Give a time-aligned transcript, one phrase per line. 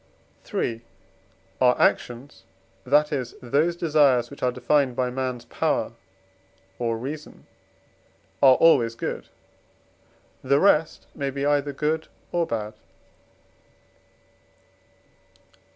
[0.51, 0.81] III.
[1.61, 2.41] Our actions,
[2.87, 5.91] that is, those desires which are defined by man's power
[6.79, 7.45] or reason,
[8.41, 9.27] are always good.
[10.43, 12.73] The rest may be either good or bad.